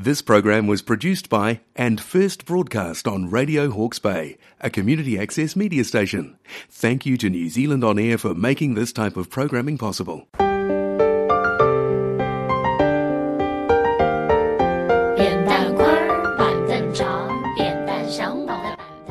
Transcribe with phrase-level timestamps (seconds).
[0.00, 5.56] This program was produced by and first broadcast on Radio Hawke's Bay, a community access
[5.56, 6.38] media station.
[6.70, 10.28] Thank you to New Zealand On Air for making this type of programming possible.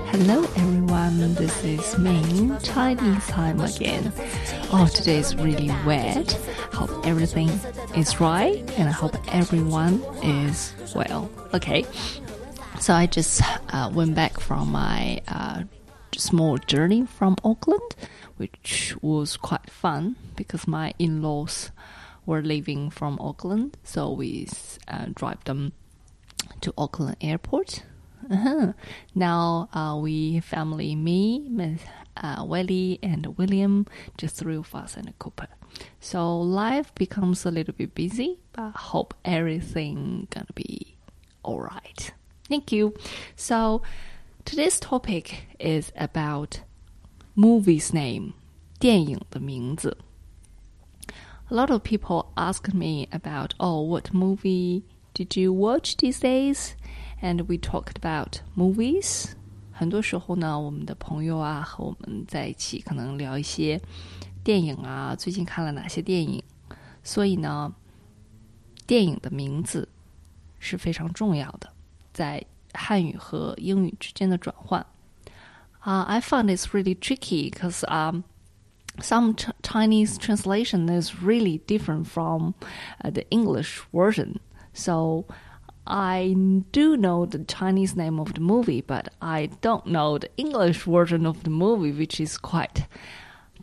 [0.10, 4.14] Hello everyone, this is Ming, Chinese time again.
[4.72, 6.32] Oh, today is really wet.
[6.72, 7.50] Hope everything
[7.98, 11.32] is right and I hope everyone is well.
[11.56, 11.84] Okay,
[12.80, 13.42] so I just
[13.74, 15.64] uh, went back from my uh,
[16.16, 17.96] small journey from Auckland,
[18.38, 21.72] which was quite fun because my in laws
[22.28, 24.48] were leaving from Auckland, so we
[24.88, 25.74] uh, drive them
[26.62, 27.82] to Auckland Airport.
[28.31, 28.73] Uh-huh.
[29.15, 31.81] Now uh, we family, me, Miss
[32.17, 35.49] uh, Welly, and William, just three of us and a Cooper.
[36.01, 40.97] So life becomes a little bit busy, but I hope everything gonna be
[41.43, 42.13] all right.
[42.49, 42.95] Thank you.
[43.35, 43.83] So
[44.45, 46.61] today's topic is about
[47.37, 48.35] movie's name,
[48.79, 49.97] 电影的名字。
[51.49, 56.75] A lot of people ask me about, oh, what movie did you watch these days?
[57.21, 59.33] And we talked about movies.
[59.73, 63.81] 很多时候呢，我们的朋友啊和我们在一起，可能聊一些
[64.45, 66.43] 电影啊，最近看了哪些电影。
[67.03, 67.73] 所以呢，
[68.87, 69.89] 电影的名字
[70.59, 71.73] 是非常重要的，
[72.13, 72.45] 在
[72.75, 74.85] 汉语和英语之间的转换。
[75.85, 78.23] Uh, I found it's really tricky because um,
[79.01, 82.55] some ch- Chinese translation is really different from
[83.03, 84.37] uh, the English version.
[84.73, 85.25] So
[85.88, 86.36] I
[86.72, 91.26] do know the Chinese name of the movie, but I don't know the English version
[91.26, 92.86] of the movie, which is quite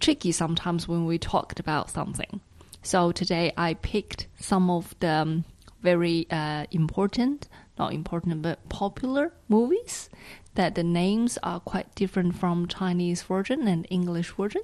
[0.00, 2.40] tricky sometimes when we talked about something.
[2.82, 5.44] So today I picked some of the um,
[5.82, 10.08] very uh, important, not important, but popular movies
[10.54, 14.62] that the names are quite different from Chinese version and English version.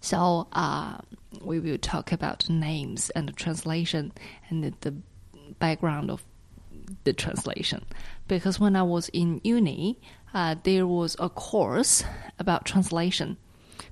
[0.00, 0.98] So uh,
[1.40, 4.12] we will talk about names and the translation
[4.50, 4.94] and the, the
[5.58, 6.22] background of
[7.04, 7.84] the translation.
[8.28, 10.00] Because when I was in uni,
[10.32, 12.04] uh, there was a course
[12.38, 13.36] about translation.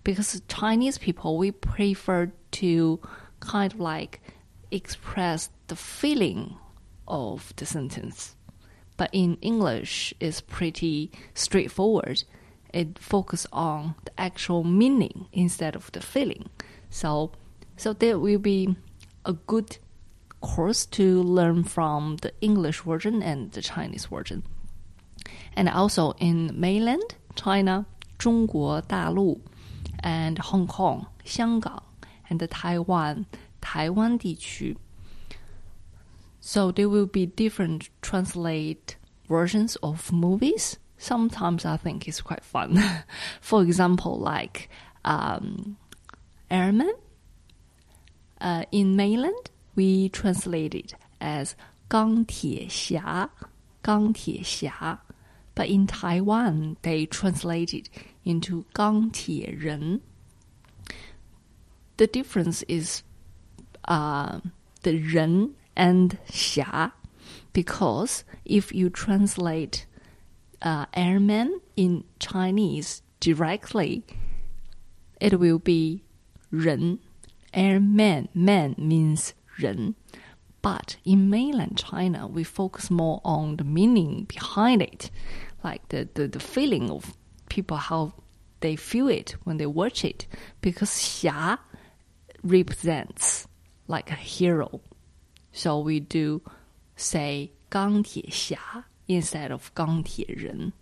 [0.04, 3.00] Because Chinese people, we prefer to
[3.40, 4.20] kind of like
[4.70, 6.56] express the feeling
[7.06, 8.36] of the sentence.
[8.96, 12.24] But in English, it's pretty straightforward.
[12.72, 16.48] It focuses on the actual meaning instead of the feeling.
[16.90, 17.32] So,
[17.76, 18.76] so there will be
[19.24, 19.78] a good
[20.42, 24.42] course to learn from the English version and the Chinese version.
[25.56, 27.86] And also in mainland China,
[28.18, 29.40] 中国大陆
[30.02, 31.82] and Hong Kong, 香港
[32.28, 33.24] and Taiwan,
[33.60, 34.76] 台湾地区.
[36.40, 38.96] So there will be different translate
[39.28, 40.76] versions of movies.
[40.98, 42.78] Sometimes I think it's quite fun.
[43.40, 44.68] For example, like
[45.04, 45.76] um,
[46.50, 46.94] Iron Man
[48.40, 51.54] uh, in mainland we translate it as
[51.88, 53.30] 钢铁侠,
[53.82, 55.02] 钢铁侠.
[55.54, 57.88] But in Taiwan, they translate it
[58.24, 60.00] into 钢铁人.
[61.98, 63.02] The difference is
[63.86, 64.40] uh,
[64.82, 66.92] the 人 and 侠
[67.52, 69.86] because if you translate
[70.62, 74.04] uh, Iron Man in Chinese directly,
[75.20, 76.02] it will be
[76.50, 76.98] 人
[77.52, 78.28] airman.
[78.34, 79.95] Man means 人.
[80.61, 85.09] But in mainland China, we focus more on the meaning behind it,
[85.63, 87.15] like the, the, the feeling of
[87.49, 88.13] people, how
[88.59, 90.27] they feel it when they watch it,
[90.61, 91.57] because 侠
[92.43, 93.47] represents
[93.87, 94.81] like a hero.
[95.51, 96.41] So we do
[96.95, 100.73] say 钢铁侠 instead of 钢铁人.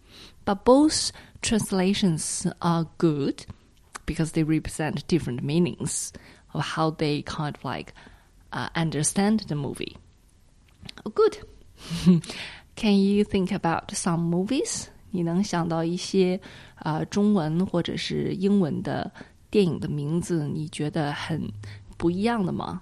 [0.46, 3.46] But both translations are good
[4.06, 6.12] because they represent different meanings
[6.54, 7.94] of how they kind of like
[8.52, 9.98] uh, understand the movie.
[11.06, 11.38] Oh, good.
[12.76, 14.88] Can you think about some movies?
[15.12, 16.40] 你能想到一些
[16.80, 19.10] 呃中文或者是英文的
[19.50, 21.50] 电影的名字，你觉得很
[21.98, 22.82] 不一样的吗？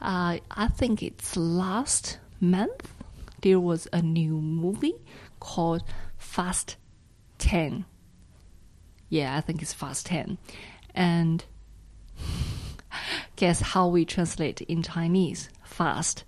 [0.00, 2.86] uh, I think it's last month
[3.42, 4.94] there was a new movie
[5.40, 5.82] called
[6.16, 6.76] Fast
[7.38, 7.84] 10.
[9.10, 10.38] Yeah, I think it's Fast 10.
[10.94, 11.44] And
[13.35, 15.49] guess how we translate in Chinese?
[15.63, 16.23] Fast.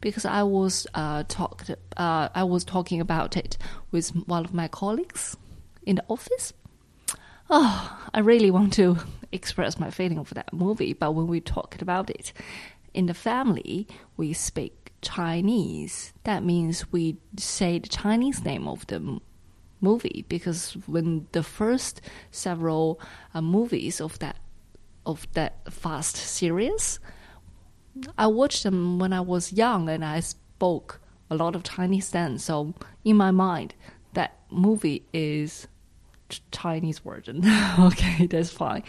[0.00, 3.58] Because I was uh, talked, uh, I was talking about it
[3.90, 5.36] with one of my colleagues
[5.84, 6.52] in the office.
[7.50, 8.96] Oh, I really want to
[9.32, 12.32] express my feeling for that movie, but when we talked about it,
[12.94, 13.86] in the family
[14.16, 16.12] we speak Chinese.
[16.24, 19.20] That means we say the Chinese name of the
[19.80, 23.00] movie because when the first several
[23.34, 24.36] uh, movies of that
[25.05, 26.99] of that Fast series,
[28.17, 30.99] I watched them when I was young and I spoke
[31.29, 32.37] a lot of Chinese then.
[32.37, 32.73] So
[33.03, 33.73] in my mind,
[34.13, 35.67] that movie is
[36.29, 37.43] Ch- Chinese version.
[37.79, 38.83] okay, that's fine.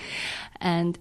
[0.60, 0.98] And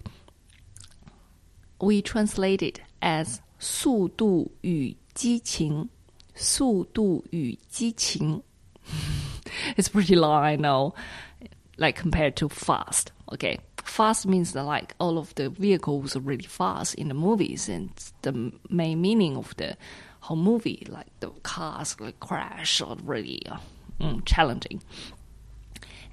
[1.80, 5.90] we translate it as 速度与激情。
[6.36, 8.44] 速度与激情。
[9.78, 10.94] it's pretty long, I know.
[11.78, 13.12] Like compared to fast.
[13.32, 13.60] Okay.
[13.90, 17.92] Fast means that like all of the vehicles are really fast in the movies and
[17.92, 19.78] it's the main meaning of the
[20.22, 23.58] whole movie, like the cars like crash or really uh,
[24.00, 24.82] mm, challenging.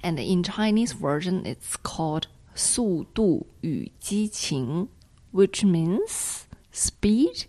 [0.03, 4.89] And in Chinese version, it's called 速度与激情,
[5.31, 7.45] which means speed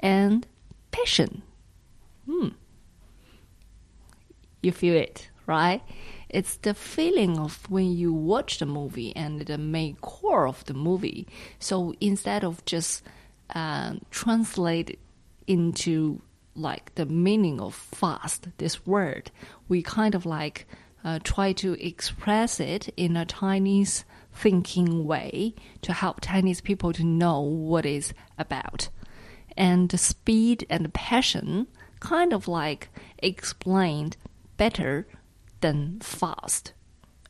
[0.00, 0.46] and
[0.90, 1.42] passion.
[2.26, 2.48] Hmm.
[4.62, 5.80] You feel it, right?
[6.29, 10.73] It's the feeling of when you watch the movie and the main core of the
[10.73, 11.27] movie.
[11.59, 13.03] So instead of just
[13.53, 14.99] uh, translate
[15.45, 16.21] into
[16.55, 19.31] like the meaning of fast, this word,
[19.69, 20.67] we kind of like
[21.03, 24.03] uh, try to express it in a Chinese
[24.33, 28.89] thinking way to help Chinese people to know what it's about.
[29.55, 31.67] And the speed and passion
[31.99, 32.89] kind of like
[33.19, 34.17] explained
[34.57, 35.07] better
[35.67, 36.71] than fast,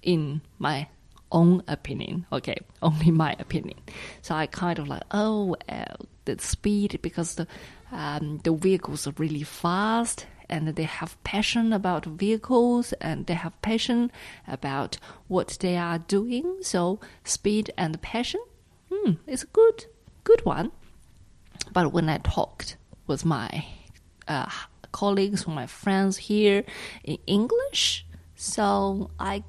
[0.03, 0.87] in my
[1.31, 2.25] own opinion.
[2.31, 3.79] Okay, only my opinion.
[4.21, 5.95] So I kind of like, oh, uh,
[6.25, 7.47] the speed because the
[7.91, 13.59] um, the vehicles are really fast and they have passion about vehicles and they have
[13.61, 14.11] passion
[14.47, 14.97] about
[15.27, 16.57] what they are doing.
[16.61, 18.41] So speed and passion,
[18.91, 19.85] hmm, it's a good
[20.23, 20.71] good one.
[21.73, 23.65] But when I talked with my
[24.27, 24.51] uh,
[24.91, 26.63] colleagues, or my friends here
[27.03, 28.06] in English,
[28.37, 29.43] so I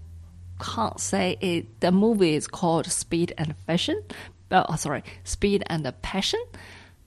[0.58, 1.80] can't say it.
[1.80, 4.02] The movie is called Speed and Fashion.
[4.50, 6.42] Oh, sorry, Speed and Passion,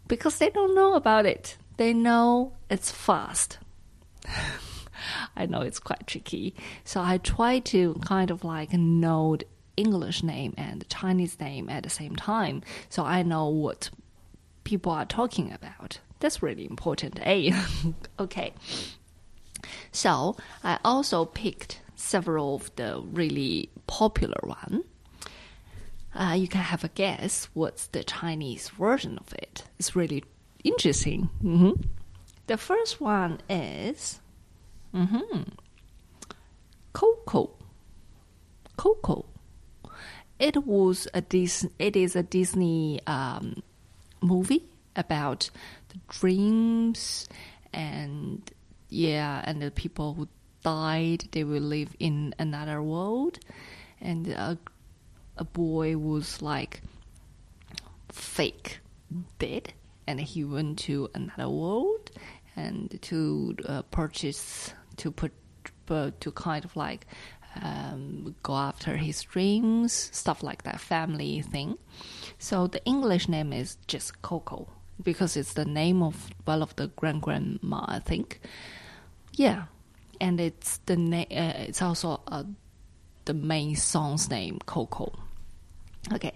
[0.08, 1.58] because they don't know about it.
[1.78, 3.58] They know it's fast.
[5.36, 9.46] I know it's quite tricky, so I try to kind of like know the
[9.76, 13.90] English name and the Chinese name at the same time, so I know what
[14.64, 16.00] people are talking about.
[16.20, 17.20] That's really important.
[17.24, 17.52] Eh?
[18.20, 18.54] okay.
[19.92, 24.84] So I also picked several of the really popular one.
[26.14, 29.64] Uh, you can have a guess what's the Chinese version of it.
[29.80, 30.24] It's really
[30.64, 31.30] interesting.
[31.42, 31.72] hmm
[32.48, 34.20] The first one is
[34.94, 35.44] hmm
[36.94, 37.52] Coco.
[38.78, 39.26] Coco.
[40.40, 43.62] It was a Dis- It is a Disney um,
[44.22, 44.64] movie
[44.96, 45.50] about
[45.90, 47.28] the dreams
[47.74, 48.42] and
[48.92, 50.28] yeah, and the people who
[50.64, 53.40] died, they will live in another world,
[54.00, 54.58] and a,
[55.38, 56.82] a boy was like
[58.10, 58.80] fake
[59.40, 59.74] dead,
[60.06, 62.12] and he went to another world
[62.56, 65.32] and to uh, purchase to put
[65.90, 67.08] uh, to kind of like
[67.62, 71.78] um, go after his dreams, stuff like that, family thing.
[72.40, 74.68] So the English name is just Coco
[75.02, 78.42] because it's the name of one of the grand grandma, I think.
[79.41, 79.65] Yeah,
[80.21, 82.45] and it's the na- uh, It's also uh,
[83.25, 85.13] the main song's name, Coco.
[86.13, 86.33] Okay,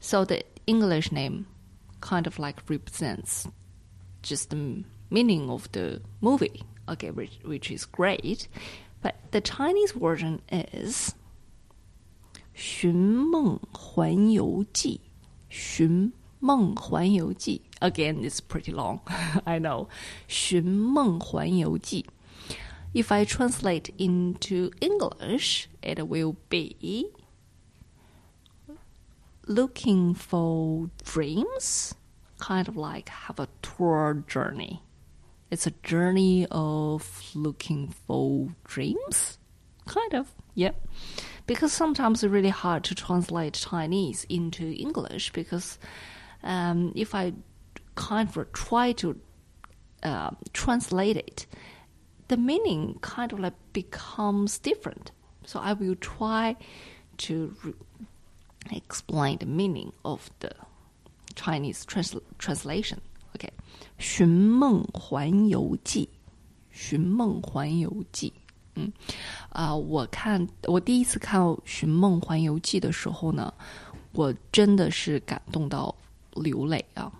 [0.00, 1.46] so the English name
[2.00, 3.48] kind of like represents
[4.22, 6.64] just the meaning of the movie.
[6.88, 8.48] Okay, which, which is great,
[9.00, 15.00] but the Chinese version is《寻梦环游记》。
[15.48, 18.98] 寻梦环游记 again it's pretty long
[19.44, 19.88] I know
[20.26, 22.04] 寻梦环游记
[22.93, 27.09] if I translate into English it will be
[29.47, 31.95] looking for dreams
[32.37, 34.81] kind of like have a tour journey.
[35.51, 39.37] It's a journey of looking for dreams
[39.87, 40.71] kind of yeah.
[41.47, 45.79] Because sometimes it's really hard to translate chinese into english because
[46.43, 47.33] um, if i
[47.95, 49.19] kind of try to
[50.03, 51.47] uh, translate it
[52.28, 55.10] the meaning kind of like becomes different
[55.44, 56.56] so i will try
[57.16, 57.74] to re-
[58.70, 60.50] explain the meaning of the
[61.34, 62.98] chinese trans- translation
[63.36, 63.50] okay
[63.98, 66.08] 寻梦环游记
[66.70, 68.32] 寻梦环游记
[68.76, 68.92] 嗯，
[69.50, 73.54] 啊、我看我第一次看《寻梦环游记》的时候呢，
[74.12, 75.94] 我真的是感动到
[76.32, 77.12] 流泪啊！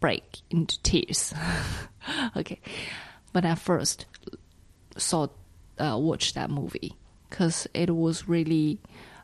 [0.00, 1.32] break into tears.
[2.34, 2.56] okay,
[3.31, 4.05] when I first
[4.97, 5.27] saw
[5.77, 6.95] uh, watched that movie,
[7.29, 8.79] because it was really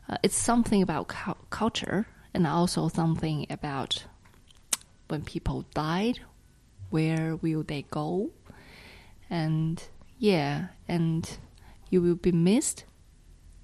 [0.08, 4.04] uh, it's something about cu- culture and also something about
[5.08, 6.20] when people died,
[6.90, 8.30] where will they go,
[9.30, 9.82] and
[10.18, 11.38] yeah, and
[11.90, 12.84] you will be missed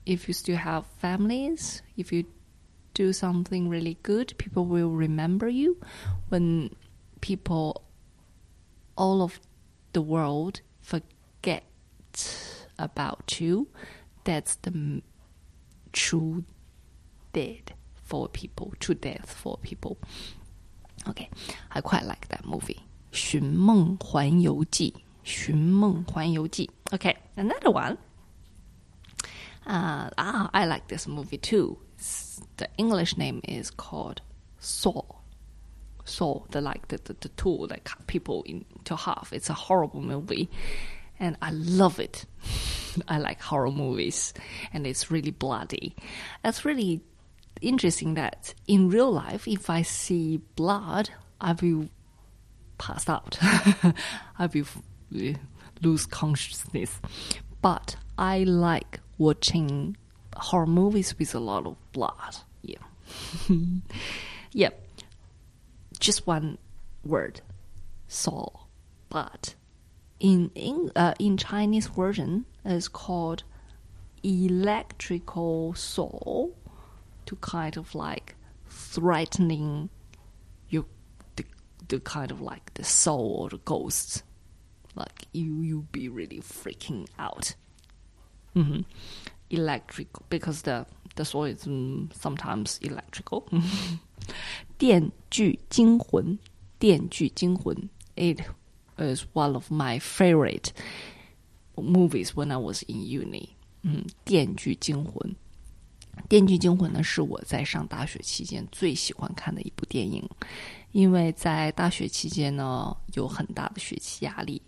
[0.06, 2.24] if you still have families, if you
[2.92, 5.76] do something really good, people will remember you.
[6.28, 6.74] When
[7.20, 7.82] people
[8.96, 9.40] all of
[9.93, 11.63] the world forget
[12.77, 13.67] about you,
[14.23, 15.03] that's the m-
[15.91, 16.43] true
[17.33, 17.73] death
[18.03, 19.97] for people, true death for people.
[21.07, 21.29] Okay,
[21.71, 22.81] I quite like that movie.
[23.11, 26.69] 寻梦环游记，寻梦环游记.
[26.91, 27.97] Okay, another one.
[29.65, 31.77] Uh, ah, I like this movie too.
[31.97, 34.21] It's- the English name is called
[34.59, 35.03] Saw.
[36.04, 39.32] Saw, the like the, the, the tool that cut people into half.
[39.32, 40.50] It's a horrible movie,
[41.18, 42.24] and I love it.
[43.08, 44.34] I like horror movies,
[44.72, 45.96] and it's really bloody.
[46.42, 47.00] That's really
[47.60, 48.14] interesting.
[48.14, 51.88] That in real life, if I see blood, I will
[52.78, 53.38] pass out.
[53.42, 54.66] I will
[55.14, 55.34] uh,
[55.82, 57.00] lose consciousness.
[57.62, 59.96] But I like watching
[60.36, 62.36] horror movies with a lot of blood.
[62.62, 62.78] Yeah.
[64.52, 64.70] yeah.
[66.04, 66.58] Just one
[67.02, 67.40] word.
[68.08, 68.50] Saw.
[69.08, 69.54] But
[70.20, 73.42] in in, uh, in Chinese version is called
[74.22, 76.48] electrical saw
[77.24, 78.34] to kind of like
[78.68, 79.88] threatening
[80.68, 80.84] you
[81.36, 81.44] the,
[81.88, 84.22] the kind of like the soul or the ghosts
[84.94, 87.54] like you you be really freaking out
[88.54, 88.80] hmm
[89.50, 93.44] electrical because the the soul is mm, sometimes electrical
[94.78, 96.38] 电锯惊魂
[96.78, 97.76] 电锯惊魂
[98.16, 98.40] it
[98.96, 100.70] is one of my favorite
[101.76, 103.48] movies when I was in uni
[103.82, 105.14] 嗯电锯惊魂
[106.28, 110.26] 《电锯惊魂》呢，是我在上大学期间最喜欢看的一部电影，
[110.92, 114.62] 因为在大学期间呢有很大的学习压力，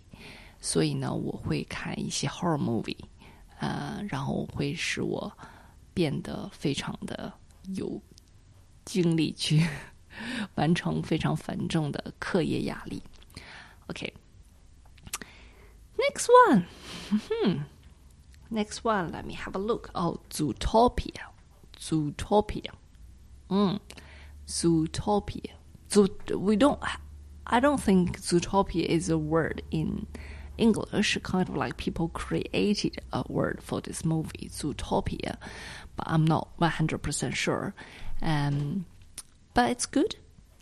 [0.59, 2.97] 所以呢我会看一些 horror movie，
[3.59, 5.31] 呃，然后会使我
[5.97, 7.33] 变得非常的
[7.73, 7.99] 有
[8.85, 9.67] 精力去
[10.53, 13.01] 完成非常繁重的课业压力。
[13.87, 16.27] OK，next、
[17.31, 19.89] one，next one, let me have a look.
[19.95, 21.31] Oh, Zootopia.
[21.79, 22.71] Zootopia.
[23.49, 23.79] Mm.
[24.47, 25.55] Zootopia.
[25.89, 26.77] Zoot, we don't,
[27.47, 30.05] I don't think Zootopia is a word in
[30.58, 35.36] English, kind of like people created a word for this movie, Zootopia,
[35.96, 37.74] but I'm not 100% sure.
[38.20, 38.86] Um,
[39.54, 40.16] but it's good.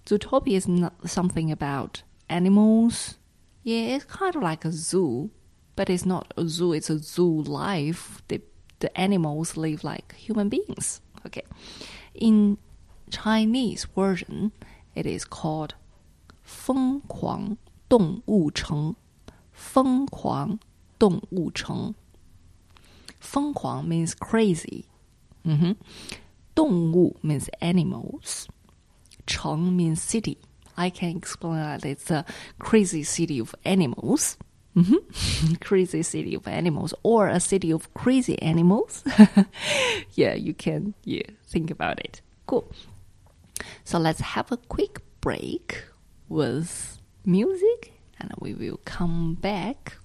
[0.06, 3.18] Zootopia is not something about animals.
[3.62, 5.30] Yeah, it's kind of like a zoo,
[5.76, 8.23] but it's not a zoo, it's a zoo life.
[8.28, 8.40] The,
[8.78, 11.00] the animals live like human beings.
[11.26, 11.42] Okay.
[12.14, 12.59] In
[13.11, 14.52] Chinese version,
[14.94, 15.75] it is called
[16.42, 17.56] 疯狂
[17.88, 18.97] 动物城。
[19.54, 20.59] 疯狂
[20.99, 21.94] 动物城。
[23.18, 24.85] 疯狂 means crazy.
[25.44, 25.76] 嗯哼。
[26.54, 28.47] 动物 means animals.
[29.26, 30.38] 城 means city.
[30.76, 32.25] I can explain that it's a
[32.59, 34.37] crazy city of animals.
[34.75, 35.59] Mhm.
[35.61, 39.02] crazy city of animals or a city of crazy animals.
[40.14, 42.23] yeah, you can yeah, think about it.
[42.47, 42.64] Cool.
[43.85, 45.85] So let's have a quick break
[46.28, 49.98] with music and we will come back.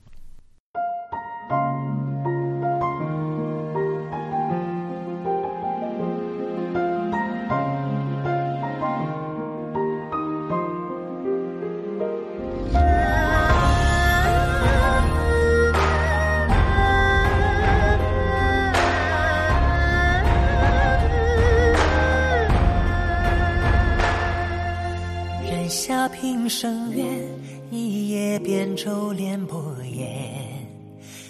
[28.76, 30.08] 舟连波烟。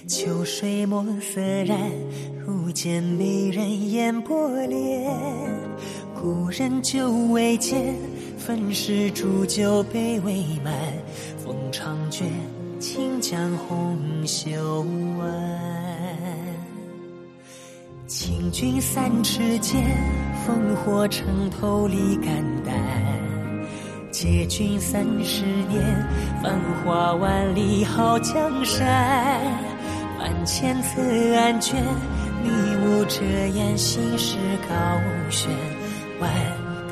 [0.06, 1.78] 秋水墨色染，
[2.44, 5.10] 如见美人烟波脸。
[6.20, 7.94] 故人久未见，
[8.36, 10.74] 焚诗煮酒杯未满。
[11.44, 12.28] 风长卷，
[12.78, 14.84] 轻将红袖
[15.18, 15.28] 挽。
[18.06, 19.80] 请君三尺剑，
[20.44, 23.19] 烽火城头立肝胆。
[24.20, 26.06] 借君三十年，
[26.42, 26.52] 繁
[26.84, 28.86] 华万里好江山。
[30.18, 31.82] 万千次安卷，
[32.44, 32.50] 你
[32.84, 34.36] 雾遮掩心事
[34.68, 34.74] 高
[35.30, 35.48] 悬，
[36.20, 36.30] 万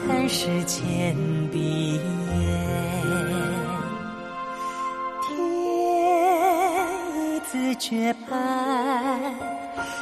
[0.06, 1.14] 叹世间
[1.52, 2.00] 闭眼。
[5.28, 5.36] 天
[7.36, 9.20] 一字绝版，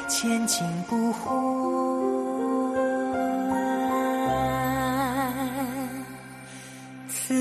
[0.06, 2.05] 千金不换。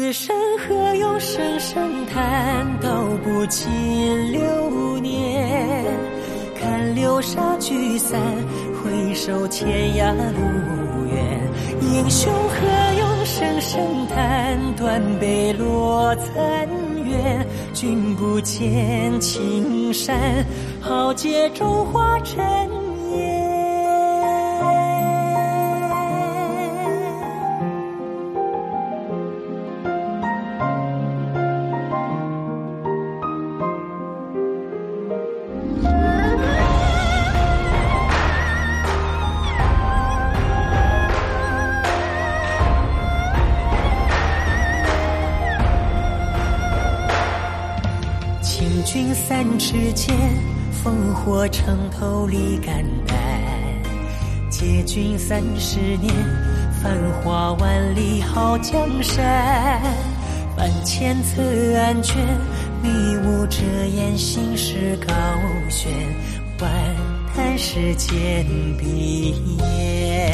[0.05, 5.83] 此生何用声声叹，道不尽流年。
[6.61, 8.21] 看流沙聚散，
[8.83, 11.41] 回首天涯路远。
[11.81, 16.69] 英雄何用声声叹，断碑落残
[17.03, 17.43] 垣。
[17.73, 20.45] 君不见青山，
[20.79, 22.45] 豪杰中化尘
[49.67, 50.15] 世间，
[50.83, 53.17] 烽火城头立肝胆。
[54.47, 56.13] 借君三十年，
[56.83, 59.81] 繁华万里好江山。
[60.55, 61.41] 万千册
[61.79, 62.15] 案卷，
[62.83, 62.89] 迷
[63.25, 65.13] 雾遮眼心事高
[65.67, 65.91] 悬。
[66.59, 66.71] 万
[67.35, 68.45] 叹世间
[68.77, 70.31] 碧烟。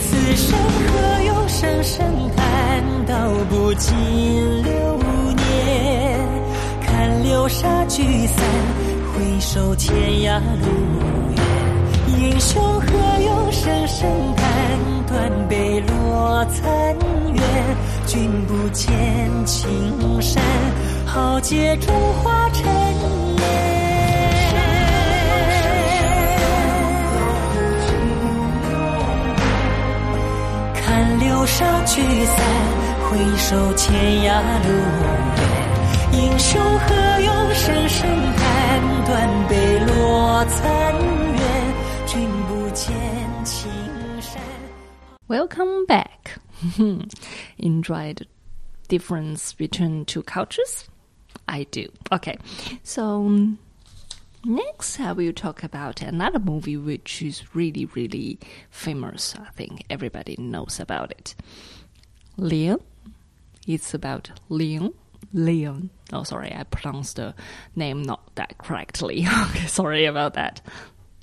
[0.00, 3.94] 此生何用声声叹，道不尽
[4.64, 5.03] 流。
[7.24, 8.36] 流沙聚散，
[9.14, 10.66] 回首天涯路
[11.34, 11.38] 远。
[12.20, 12.86] 英雄何
[13.24, 14.46] 用声声叹，
[15.06, 16.94] 断碑落残
[17.32, 17.42] 垣。
[18.06, 18.94] 君不见
[19.46, 19.66] 青
[20.20, 20.42] 山，
[21.06, 23.42] 豪杰中化尘烟。
[30.74, 32.44] 看流沙聚散，
[33.08, 34.68] 回首天涯路
[35.38, 35.43] 远。
[36.13, 41.39] 英雄何用声声叹，断碑落残垣。
[42.07, 42.95] 君不见
[43.45, 43.69] 青
[44.21, 44.41] 山。
[45.27, 46.39] Welcome back.
[47.57, 48.25] Enjoy the
[48.87, 50.85] difference between two cultures?
[51.47, 51.89] I do.
[52.11, 52.37] Okay,
[52.83, 53.29] so
[54.43, 58.39] next I will talk about another movie which is really, really
[58.71, 59.35] famous.
[59.35, 61.35] I think everybody knows about it.
[62.37, 62.79] Leon.
[63.67, 64.93] It's about Leon.
[65.34, 65.90] Leon.
[66.12, 67.34] Oh, sorry, I pronounced the
[67.76, 69.26] name not that correctly.
[69.50, 70.62] okay, sorry about that.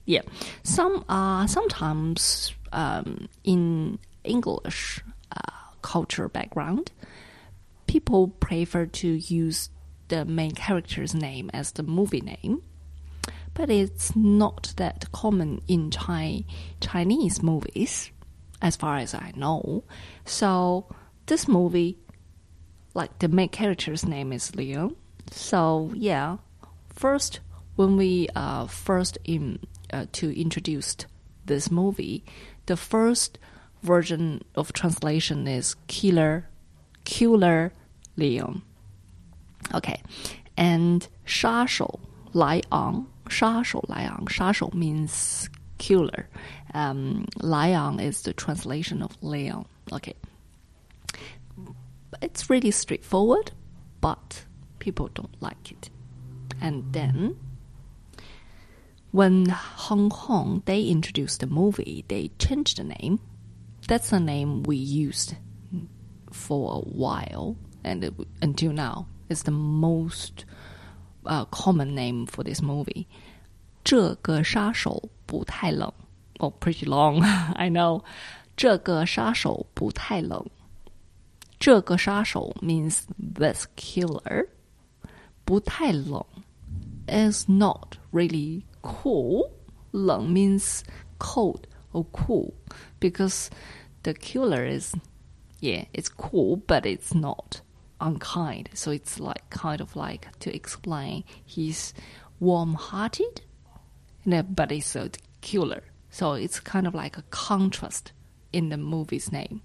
[0.05, 0.21] Yeah,
[0.63, 6.91] some uh, sometimes um, in English uh, culture background,
[7.87, 9.69] people prefer to use
[10.09, 12.61] the main character's name as the movie name,
[13.53, 16.43] but it's not that common in Chi-
[16.81, 18.11] Chinese movies,
[18.61, 19.85] as far as I know.
[20.25, 20.87] So
[21.27, 21.97] this movie,
[22.94, 24.92] like the main character's name is Leo.
[25.30, 26.38] So yeah,
[26.88, 27.40] first
[27.76, 29.58] when we uh, first in
[29.92, 31.06] uh, to introduced
[31.44, 32.24] this movie,
[32.66, 33.38] the first
[33.82, 36.48] version of translation is killer,
[37.04, 37.72] killer
[38.16, 38.62] Leon.
[39.74, 40.00] Okay,
[40.56, 41.98] and 杀手
[42.32, 45.46] 来昂，杀手来昂，杀手 means
[45.78, 46.26] killer.
[46.72, 49.66] Um, 来昂 is the translation of Leon.
[49.90, 50.14] Okay,
[52.22, 53.52] it's really straightforward,
[54.00, 54.44] but
[54.78, 55.90] people don't like it.
[56.60, 57.36] And then
[59.12, 63.20] when Hong Kong they introduced the movie, they changed the name.
[63.88, 65.36] That's the name we used
[66.32, 70.44] for a while, and it, until now, it's the most
[71.24, 73.06] uh, common name for this movie.
[73.84, 75.92] 这个杀手不太冷.
[76.38, 77.22] Oh, pretty long,
[77.54, 78.02] I know.
[78.56, 80.44] 这个杀手不太冷.
[81.60, 84.48] 这个杀手 means this killer.
[85.44, 86.24] 不太冷
[87.06, 89.50] is not really cool.
[89.92, 90.82] 冷 means
[91.18, 91.62] cold
[91.92, 92.52] or cool
[93.00, 93.48] because
[94.02, 94.94] the killer is
[95.60, 97.60] yeah, it's cool, but it's not
[98.00, 98.68] unkind.
[98.74, 101.94] So it's like kind of like to explain he's
[102.40, 103.40] warm-hearted,
[104.24, 105.10] you know, but he's a
[105.40, 105.82] killer.
[106.10, 108.12] So it's kind of like a contrast
[108.52, 109.62] in the movie's name.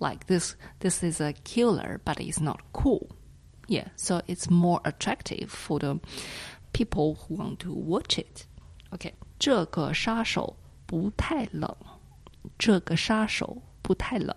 [0.00, 3.10] Like this, this is a killer, but he's not cool.
[3.66, 6.00] Yeah, so it's more attractive for the
[6.72, 8.46] people who want to watch it.
[8.92, 11.74] Okay, 这个杀手不太冷。
[12.58, 14.36] 这个杀手不太冷。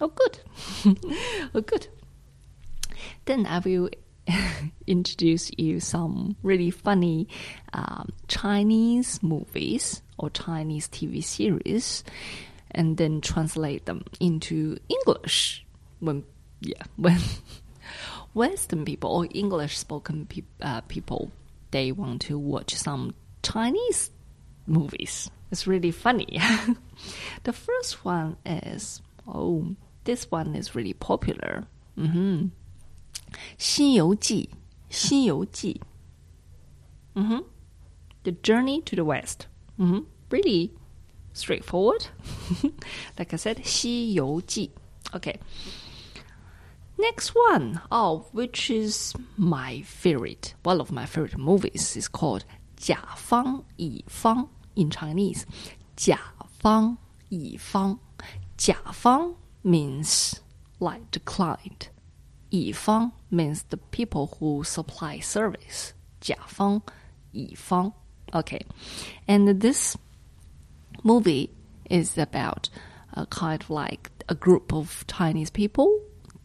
[0.00, 0.38] Oh, good.
[1.54, 1.86] oh, good.
[3.24, 3.90] Then I will
[4.86, 7.28] introduce you some really funny
[7.72, 12.04] um, Chinese movies or Chinese TV series,
[12.70, 15.64] and then translate them into English
[16.00, 16.24] when
[16.60, 17.18] yeah when
[18.34, 21.30] Western people or English spoken pe- uh, people,
[21.70, 24.10] they want to watch some Chinese
[24.66, 25.30] movies.
[25.50, 26.40] It's really funny.
[27.44, 31.64] the first one is oh, this one is really popular.
[31.98, 32.48] Mm-hmm.
[33.58, 34.48] 西游记,
[34.90, 35.80] 西游记.
[37.14, 37.40] Mm-hmm.
[38.24, 39.46] The Journey to the West.
[39.78, 40.00] Mm-hmm.
[40.30, 40.72] Really
[41.36, 42.06] straightforward.
[43.18, 44.70] like I said, 西游记.
[45.12, 45.38] Okay.
[46.98, 52.44] Next one, oh, which is my favorite, one of my favorite movies, is called
[52.76, 55.44] 甲方乙方 in Chinese.
[55.96, 56.18] 甲
[56.60, 56.96] 方
[57.28, 57.98] 乙方，
[58.56, 60.34] 甲方 means
[60.78, 61.88] like the client.
[62.50, 65.92] 乙方 means the people who supply service.
[66.20, 66.82] 甲方
[67.32, 67.92] 乙方
[68.32, 68.62] Okay.
[69.26, 69.96] And this
[71.03, 71.51] movie
[71.89, 72.69] is about
[73.13, 76.01] a kind of like a group of Chinese people.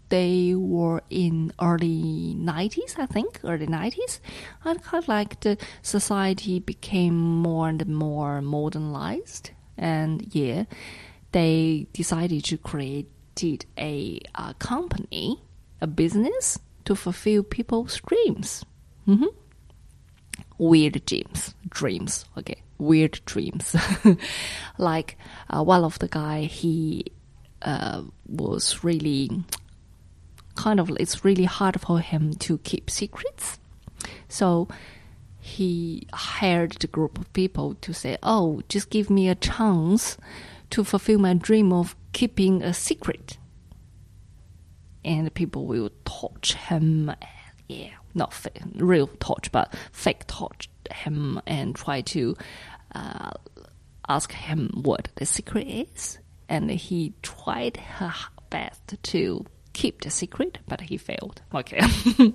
[0.09, 4.21] They were in early 90s, I think, early 90s.
[4.65, 9.51] And kind of like the society became more and more modernized.
[9.79, 10.65] And yeah,
[11.33, 13.09] they decided to create
[13.79, 15.43] a, a company,
[15.81, 18.65] a business to fulfill people's dreams.
[19.09, 19.27] Mm-hmm
[20.59, 23.77] weird dreams dreams okay weird dreams.
[24.79, 25.17] Like
[25.49, 27.07] uh, one of the guy he
[27.63, 29.31] uh, was really
[30.55, 33.59] kind of it's really hard for him to keep secrets.
[34.29, 34.69] So
[35.39, 40.17] he hired a group of people to say oh just give me a chance
[40.71, 43.39] to fulfill my dream of keeping a secret.
[45.05, 47.15] And people will torch him
[47.69, 52.37] yeah not fake, real torch, but fake torch him and try to
[52.95, 53.31] uh,
[54.09, 56.19] ask him what the secret is.
[56.49, 58.13] And he tried her
[58.51, 61.41] best to keep the secret, but he failed.
[61.55, 61.81] Okay,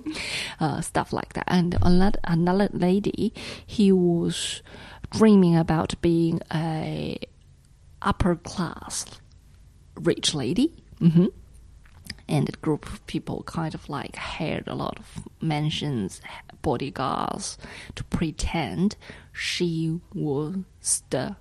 [0.60, 1.44] uh, stuff like that.
[1.46, 3.32] And another another lady,
[3.66, 4.62] he was
[5.10, 7.18] dreaming about being a
[8.02, 9.06] upper class
[9.94, 10.74] rich lady.
[11.00, 11.26] Mm-hmm
[12.28, 16.20] and a group of people kind of like hired a lot of mansions,
[16.60, 17.56] bodyguards
[17.94, 18.96] to pretend
[19.37, 21.35] she was the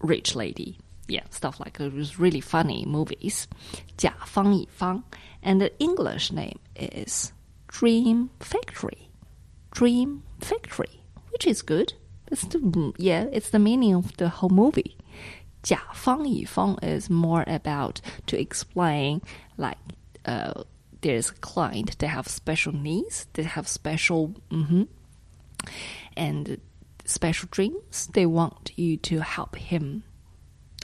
[0.00, 0.78] rich lady.
[1.08, 1.86] Yeah, stuff like that.
[1.86, 3.46] It was really funny movies.
[3.96, 5.04] 甲方乙方.
[5.42, 7.32] And the English name is
[7.68, 9.08] Dream Factory.
[9.70, 11.92] Dream Factory, which is good.
[12.30, 14.96] It's the, yeah, it's the meaning of the whole movie.
[15.62, 19.20] 甲方乙方 is more about to explain
[19.56, 19.78] like
[20.24, 20.62] uh,
[21.00, 24.84] there's a client they have special needs they have special mm-hmm,
[26.16, 26.60] and
[27.04, 30.02] special dreams they want you to help him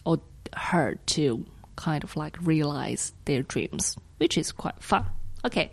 [0.04, 0.20] or
[0.54, 1.44] her to
[1.76, 5.04] kind of like realize their dreams which is quite fun
[5.44, 5.72] okay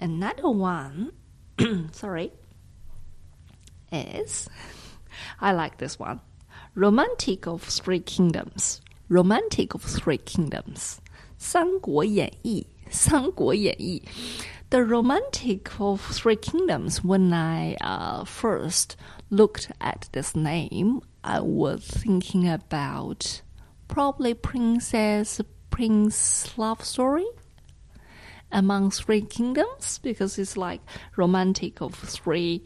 [0.00, 1.12] another one
[1.92, 2.32] sorry
[3.92, 4.48] is
[5.40, 6.20] i like this one
[6.76, 8.80] Romantic of Three Kingdoms.
[9.08, 10.98] Romantic of Three Kingdoms.
[11.36, 14.02] 三国演义， 三国演义。
[14.70, 17.02] The Romantic of Three Kingdoms.
[17.02, 18.96] When I uh, first
[19.28, 23.42] looked at this name, I was thinking about
[23.88, 27.26] probably Princess Prince love story
[28.52, 30.80] among three kingdoms because it's like
[31.16, 32.64] romantic of three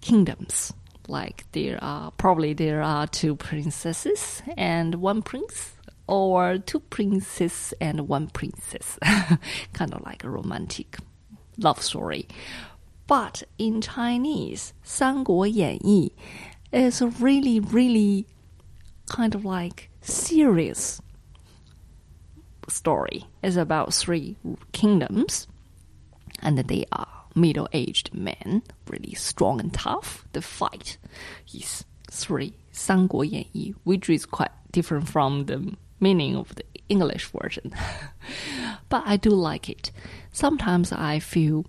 [0.00, 0.72] kingdoms
[1.08, 5.72] like there are probably there are two princesses and one prince
[6.08, 8.98] or two princes and one princess
[9.72, 10.98] kind of like a romantic
[11.58, 12.28] love story
[13.06, 16.12] but in chinese 三国演义
[16.72, 18.26] is a really really
[19.06, 21.00] kind of like serious
[22.68, 24.36] story it's about three
[24.72, 25.46] kingdoms
[26.42, 30.24] and they are middle aged men, really strong and tough.
[30.32, 30.98] The fight
[31.52, 37.73] is three 三国演义, which is quite different from the meaning of the English version.
[38.89, 39.91] but I do like it.
[40.31, 41.65] Sometimes I feel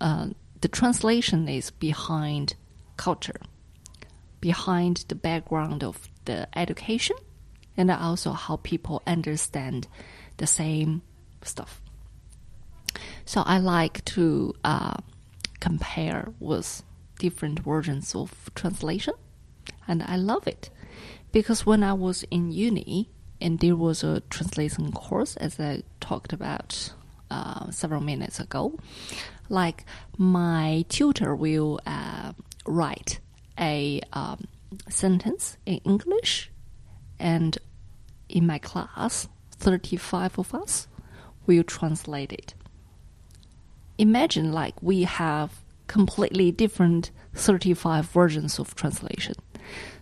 [0.00, 0.28] uh,
[0.60, 2.54] the translation is behind
[2.96, 3.40] culture,
[4.40, 7.16] behind the background of the education,
[7.76, 9.88] and also how people understand
[10.36, 11.02] the same
[11.42, 11.80] stuff.
[13.24, 14.96] So I like to uh,
[15.60, 16.82] compare with
[17.18, 19.14] different versions of translation,
[19.88, 20.70] and I love it
[21.30, 23.08] because when I was in uni
[23.42, 26.92] and there was a translation course, as I talked about
[27.30, 28.78] uh, several minutes ago,
[29.48, 29.84] like
[30.16, 32.32] my tutor will uh,
[32.66, 33.20] write
[33.58, 34.46] a um,
[34.88, 36.50] sentence in English,
[37.18, 37.58] and
[38.28, 40.88] in my class, 35 of us
[41.46, 42.54] will translate it
[43.98, 49.34] imagine like we have completely different 35 versions of translation.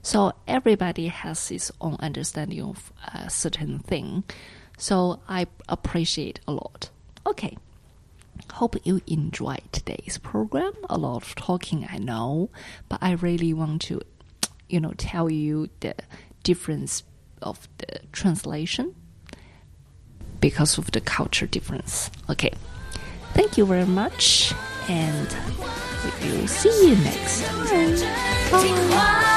[0.02, 4.24] So everybody has his own understanding of a certain thing.
[4.78, 6.90] So I appreciate a lot.
[7.26, 7.56] Okay.
[8.52, 10.72] Hope you enjoyed today's program.
[10.88, 12.50] A lot of talking, I know,
[12.88, 14.00] but I really want to,
[14.68, 15.94] you know, tell you the
[16.42, 17.02] difference
[17.42, 18.94] of the translation
[20.40, 22.10] because of the culture difference.
[22.30, 22.52] Okay.
[23.34, 24.52] Thank you very much,
[24.88, 25.28] and
[26.22, 28.90] we will see you next time.
[28.90, 29.36] Bye.